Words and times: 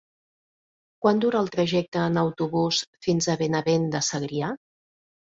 Quant 1.05 1.17
dura 1.25 1.41
el 1.45 1.49
trajecte 1.55 1.99
en 2.05 2.17
autobús 2.21 2.79
fins 3.07 3.27
a 3.27 3.35
Benavent 3.41 3.85
de 3.97 4.01
Segrià? 4.07 4.49